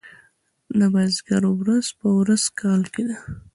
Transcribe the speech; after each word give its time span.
د 0.79 0.81
بزګر 0.93 1.43
ورځ 1.59 1.85
په 1.99 2.07
نوي 2.27 2.39
کال 2.61 2.81
کې 2.93 3.03
ده. 3.09 3.17